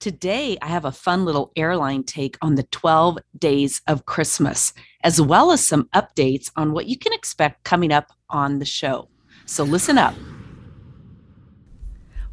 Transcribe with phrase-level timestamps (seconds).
[0.00, 4.72] Today, I have a fun little airline take on the 12 days of Christmas,
[5.04, 9.10] as well as some updates on what you can expect coming up on the show.
[9.44, 10.14] So listen up.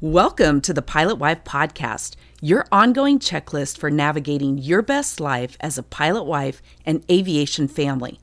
[0.00, 5.76] Welcome to the Pilot Wife Podcast, your ongoing checklist for navigating your best life as
[5.76, 8.20] a pilot wife and aviation family.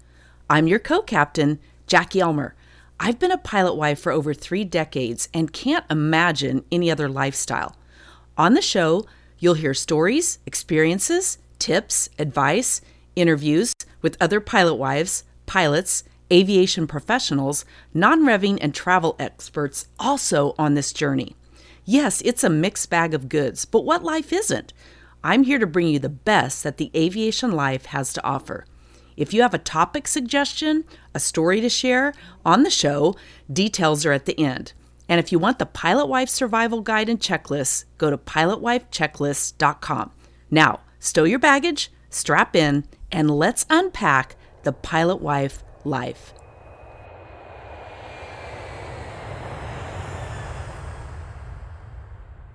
[0.49, 2.55] I'm your co captain, Jackie Elmer.
[2.97, 7.75] I've been a pilot wife for over three decades and can't imagine any other lifestyle.
[8.37, 9.05] On the show,
[9.43, 12.79] You'll hear stories, experiences, tips, advice,
[13.17, 20.75] interviews with other pilot wives, pilots, aviation professionals, non revving, and travel experts also on
[20.75, 21.35] this journey.
[21.83, 24.71] Yes, it's a mixed bag of goods, but what life isn't?
[25.25, 28.65] I'm here to bring you the best that the aviation life has to offer.
[29.17, 32.13] If you have a topic suggestion, a story to share
[32.45, 33.17] on the show,
[33.51, 34.71] details are at the end.
[35.09, 40.11] And if you want the Pilot Wife Survival Guide and Checklist, go to pilotwifechecklist.com.
[40.49, 46.33] Now, stow your baggage, strap in, and let's unpack the Pilot Wife life.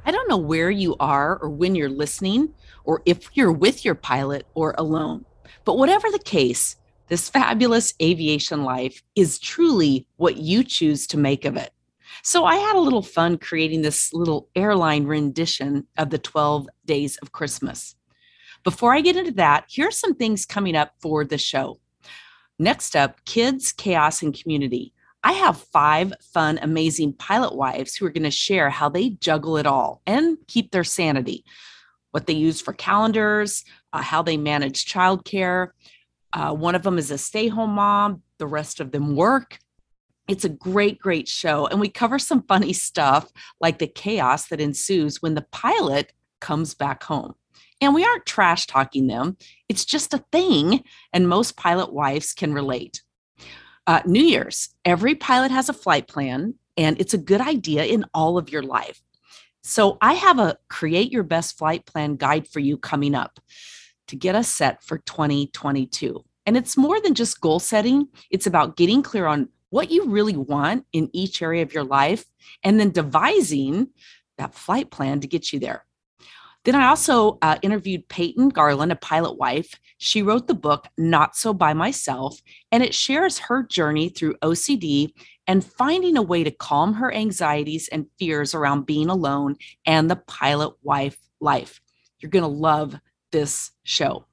[0.04, 2.54] I don't know where you are or when you're listening,
[2.84, 5.26] or if you're with your pilot or alone.
[5.66, 6.76] But whatever the case,
[7.08, 11.74] this fabulous aviation life is truly what you choose to make of it.
[12.22, 17.16] So I had a little fun creating this little airline rendition of the 12 days
[17.18, 17.94] of Christmas.
[18.64, 21.80] Before I get into that, here's some things coming up for the show.
[22.58, 24.92] Next up, kids, chaos, and community.
[25.22, 29.56] I have five fun, amazing pilot wives who are going to share how they juggle
[29.56, 31.44] it all and keep their sanity,
[32.10, 35.68] what they use for calendars, uh, how they manage childcare.
[36.32, 39.58] Uh, one of them is a stay home mom, the rest of them work.
[40.28, 41.66] It's a great, great show.
[41.66, 46.74] And we cover some funny stuff like the chaos that ensues when the pilot comes
[46.74, 47.34] back home.
[47.80, 49.36] And we aren't trash talking them,
[49.68, 50.84] it's just a thing.
[51.12, 53.02] And most pilot wives can relate.
[53.86, 58.04] Uh, New Year's, every pilot has a flight plan, and it's a good idea in
[58.12, 59.00] all of your life.
[59.62, 63.40] So I have a create your best flight plan guide for you coming up
[64.08, 66.22] to get us set for 2022.
[66.44, 70.36] And it's more than just goal setting, it's about getting clear on what you really
[70.36, 72.24] want in each area of your life,
[72.62, 73.88] and then devising
[74.38, 75.84] that flight plan to get you there.
[76.64, 79.78] Then I also uh, interviewed Peyton Garland, a pilot wife.
[79.98, 82.40] She wrote the book Not So By Myself,
[82.70, 85.12] and it shares her journey through OCD
[85.46, 89.56] and finding a way to calm her anxieties and fears around being alone
[89.86, 91.80] and the pilot wife life.
[92.18, 93.00] You're going to love
[93.32, 94.27] this show.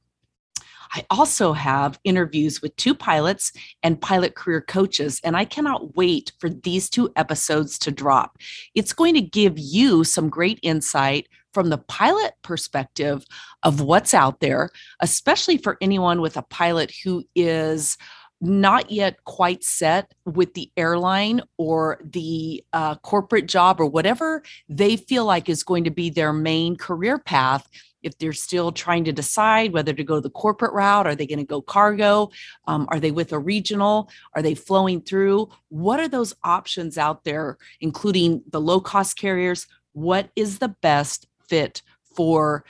[0.96, 3.52] I also have interviews with two pilots
[3.84, 8.38] and pilot career coaches, and I cannot wait for these two episodes to drop.
[8.76, 13.26] It's going to give you some great insight from the pilot perspective
[13.64, 14.70] of what's out there,
[15.02, 17.98] especially for anyone with a pilot who is
[18.42, 24.98] not yet quite set with the airline or the uh, corporate job or whatever they
[24.98, 27.68] feel like is going to be their main career path
[28.06, 31.40] if they're still trying to decide whether to go the corporate route, are they going
[31.40, 32.30] to go cargo?
[32.68, 34.10] Um, are they with a regional?
[34.36, 35.50] Are they flowing through?
[35.70, 39.68] What are those options out there, including the low cost carriers?
[39.94, 41.82] What is the best fit
[42.16, 42.64] for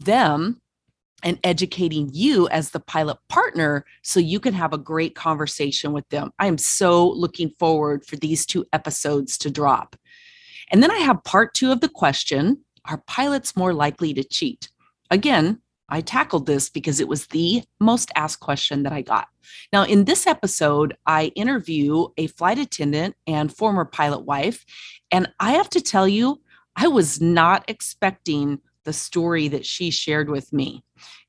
[0.00, 0.60] them?
[1.22, 6.08] And educating you as the pilot partner so you can have a great conversation with
[6.08, 6.30] them.
[6.38, 9.96] I am so looking forward for these two episodes to drop.
[10.70, 14.70] And then I have part two of the question are pilots more likely to cheat?
[15.10, 15.60] Again,
[15.90, 19.28] I tackled this because it was the most asked question that I got.
[19.72, 24.64] Now, in this episode, I interview a flight attendant and former pilot wife.
[25.10, 26.40] And I have to tell you,
[26.76, 30.84] I was not expecting the story that she shared with me.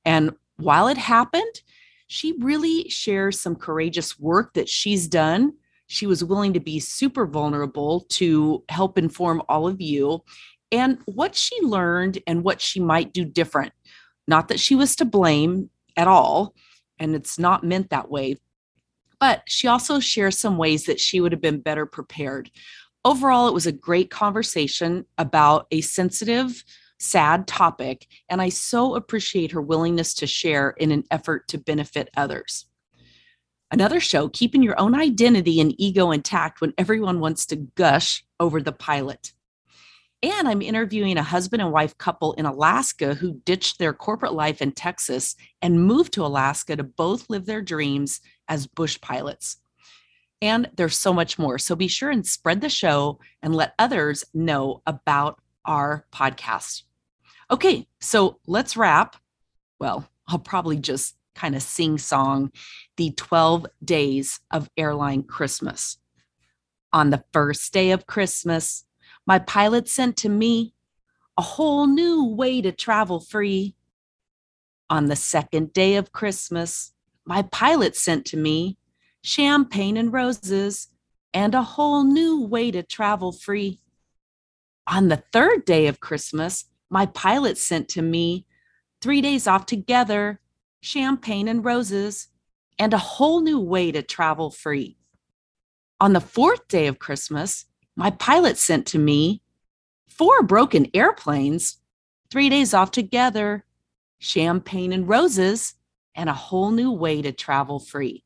[0.05, 1.61] And while it happened,
[2.07, 5.53] she really shares some courageous work that she's done.
[5.87, 10.21] She was willing to be super vulnerable to help inform all of you
[10.71, 13.73] and what she learned and what she might do different.
[14.27, 16.55] Not that she was to blame at all,
[16.99, 18.37] and it's not meant that way,
[19.19, 22.49] but she also shares some ways that she would have been better prepared.
[23.03, 26.63] Overall, it was a great conversation about a sensitive,
[26.99, 32.09] sad topic, and I so appreciate her willingness to share in an effort to benefit
[32.15, 32.67] others.
[33.71, 38.61] Another show, keeping your own identity and ego intact when everyone wants to gush over
[38.61, 39.33] the pilot.
[40.23, 44.61] And I'm interviewing a husband and wife couple in Alaska who ditched their corporate life
[44.61, 49.57] in Texas and moved to Alaska to both live their dreams as bush pilots.
[50.39, 51.57] And there's so much more.
[51.57, 56.83] So be sure and spread the show and let others know about our podcast.
[57.49, 59.15] Okay, so let's wrap.
[59.79, 62.51] Well, I'll probably just kind of sing song
[62.97, 65.97] the 12 days of airline Christmas.
[66.93, 68.85] On the first day of Christmas,
[69.25, 70.73] my pilot sent to me
[71.37, 73.75] a whole new way to travel free.
[74.89, 76.91] On the second day of Christmas,
[77.25, 78.77] my pilot sent to me
[79.23, 80.87] champagne and roses
[81.33, 83.79] and a whole new way to travel free.
[84.87, 88.45] On the third day of Christmas, my pilot sent to me
[89.01, 90.41] three days off together,
[90.81, 92.27] champagne and roses,
[92.77, 94.97] and a whole new way to travel free.
[95.99, 97.65] On the fourth day of Christmas,
[98.01, 99.43] my pilot sent to me
[100.09, 101.77] four broken airplanes,
[102.31, 103.63] three days off together,
[104.17, 105.75] champagne and roses,
[106.15, 108.23] and a whole new way to travel free.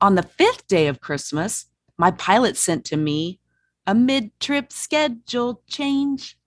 [0.00, 1.66] On the fifth day of Christmas,
[1.98, 3.40] my pilot sent to me
[3.88, 6.38] a mid trip schedule change,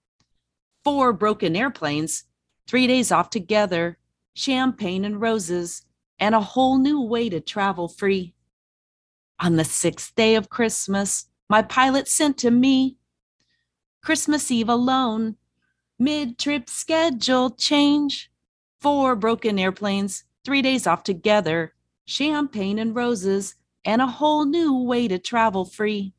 [0.84, 2.24] four broken airplanes,
[2.66, 3.98] three days off together,
[4.32, 5.82] champagne and roses,
[6.18, 8.32] and a whole new way to travel free.
[9.40, 12.98] On the sixth day of Christmas, my pilot sent to me
[14.02, 15.36] Christmas Eve alone,
[15.98, 18.30] mid trip schedule change,
[18.80, 21.74] four broken airplanes, three days off together,
[22.04, 23.54] champagne and roses,
[23.84, 26.12] and a whole new way to travel free.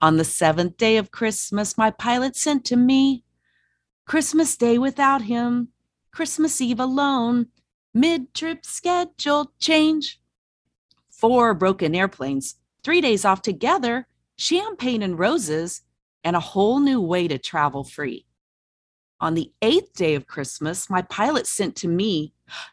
[0.00, 3.24] On the seventh day of Christmas, my pilot sent to me
[4.04, 5.68] Christmas Day without him,
[6.10, 7.48] Christmas Eve alone,
[7.94, 10.20] mid trip schedule change.
[11.08, 15.82] Four broken airplanes, three days off together, champagne and roses,
[16.24, 18.26] and a whole new way to travel free.
[19.20, 22.32] On the eighth day of Christmas, my pilot sent to me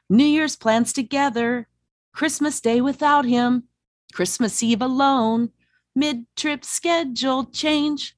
[0.10, 1.68] New Year's plans together,
[2.12, 3.66] Christmas Day without him,
[4.14, 5.52] Christmas Eve alone,
[5.96, 8.16] mid trip schedule change,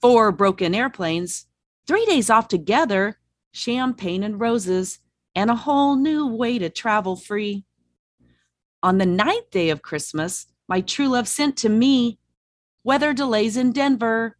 [0.00, 1.46] four broken airplanes,
[1.86, 3.18] three days off together,
[3.52, 5.00] champagne and roses,
[5.34, 7.64] and a whole new way to travel free.
[8.82, 12.18] On the ninth day of Christmas, my true love sent to me
[12.86, 14.36] weather delays in Denver,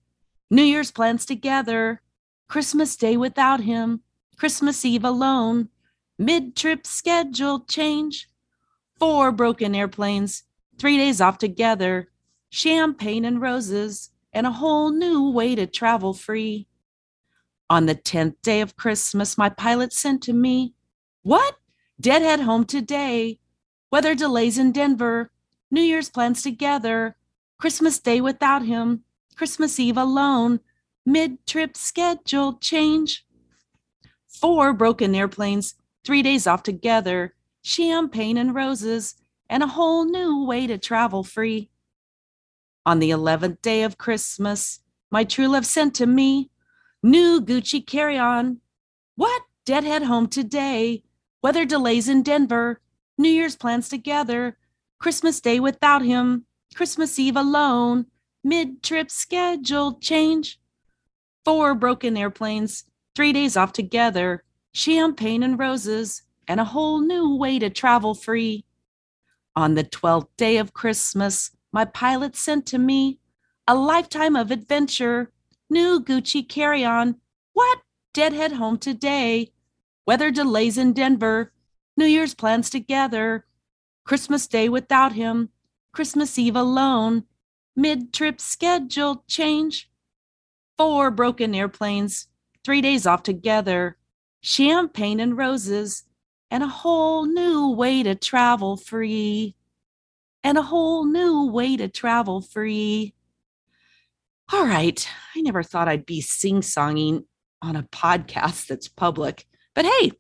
[0.52, 2.00] New Year's plans together,
[2.48, 4.02] Christmas Day without him,
[4.36, 5.68] Christmas Eve alone,
[6.16, 8.28] mid trip schedule change,
[9.00, 10.44] four broken airplanes,
[10.78, 12.08] three days off together,
[12.48, 16.68] champagne and roses, and a whole new way to travel free.
[17.68, 20.72] On the 10th day of Christmas, my pilot sent to me,
[21.24, 21.56] What?
[22.00, 23.40] Deadhead home today.
[23.90, 25.32] Weather delays in Denver.
[25.68, 27.16] New Year's plans together.
[27.58, 29.04] Christmas Day without him.
[29.36, 30.60] Christmas Eve alone.
[31.04, 33.24] Mid trip schedule change.
[34.28, 35.74] Four broken airplanes,
[36.04, 37.34] three days off together.
[37.62, 39.14] Champagne and roses,
[39.48, 41.70] and a whole new way to travel free.
[42.84, 44.80] On the 11th day of Christmas,
[45.10, 46.50] my true love sent to me
[47.02, 48.60] new Gucci carry on.
[49.16, 49.42] What?
[49.64, 51.02] Deadhead home today.
[51.42, 52.80] Weather delays in Denver.
[53.18, 54.58] New Year's plans together.
[55.00, 56.46] Christmas Day without him.
[56.74, 58.06] Christmas Eve alone.
[58.42, 60.60] Mid trip schedule change.
[61.44, 62.84] Four broken airplanes.
[63.14, 64.44] Three days off together.
[64.72, 66.22] Champagne and roses.
[66.48, 68.64] And a whole new way to travel free.
[69.54, 73.18] On the 12th day of Christmas, my pilot sent to me
[73.66, 75.32] a lifetime of adventure,
[75.68, 77.16] new Gucci carry on.
[77.52, 77.80] What?
[78.14, 79.52] Deadhead home today.
[80.06, 81.52] Weather delays in Denver.
[81.96, 83.44] New Year's plans together.
[84.04, 85.50] Christmas Day without him.
[85.96, 87.24] Christmas Eve alone.
[87.74, 89.90] Mid trip schedule change.
[90.76, 92.28] Four broken airplanes.
[92.62, 93.96] Three days off together.
[94.42, 96.04] Champagne and roses
[96.50, 99.56] and a whole new way to travel free.
[100.44, 103.14] And a whole new way to travel free.
[104.52, 107.24] All right, I never thought I'd be sing songing
[107.62, 110.12] on a podcast that's public, but hey,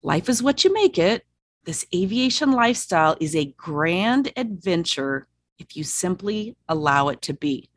[0.00, 1.26] life is what you make it.
[1.64, 5.26] This aviation lifestyle is a grand adventure
[5.58, 7.68] if you simply allow it to be.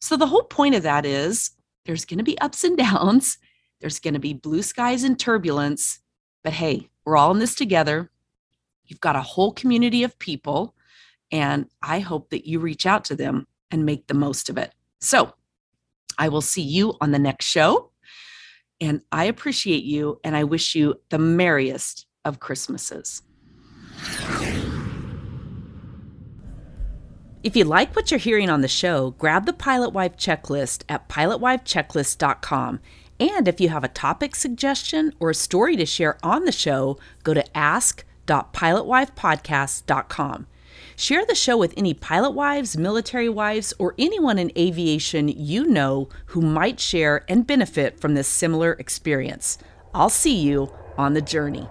[0.00, 1.50] So, the whole point of that is
[1.84, 3.38] there's going to be ups and downs,
[3.80, 6.00] there's going to be blue skies and turbulence,
[6.42, 8.10] but hey, we're all in this together.
[8.86, 10.74] You've got a whole community of people,
[11.30, 14.72] and I hope that you reach out to them and make the most of it.
[15.00, 15.34] So
[16.18, 17.90] I will see you on the next show.
[18.80, 23.22] And I appreciate you, and I wish you the merriest of Christmases.
[27.42, 31.08] If you like what you're hearing on the show, grab the Pilot Wife checklist at
[31.08, 32.80] pilotwifechecklist.com
[33.18, 36.98] and if you have a topic suggestion or a story to share on the show,
[37.22, 40.46] go to ask.pilotwifepodcast.com.
[40.98, 46.08] Share the show with any pilot wives, military wives, or anyone in aviation you know
[46.26, 49.58] who might share and benefit from this similar experience.
[49.94, 51.68] I'll see you on the journey.